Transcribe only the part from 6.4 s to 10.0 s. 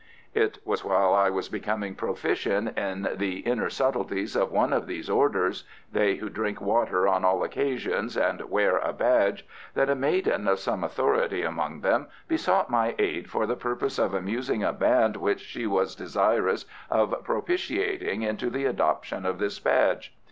water on all occasions and wear a badge that a